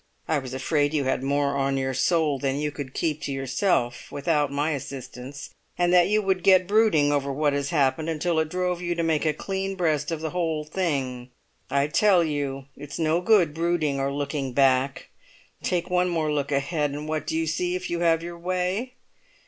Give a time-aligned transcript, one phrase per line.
[0.27, 4.11] I was afraid you had more on your soul than you could keep to yourself
[4.11, 8.49] without my assistance, and that you would get brooding over what has happened until it
[8.49, 11.29] drove you to make a clean breast of the whole thing.
[11.69, 15.09] I tell you it's no good brooding or looking back;
[15.61, 18.93] take one more look ahead, and what do you see if you have your way?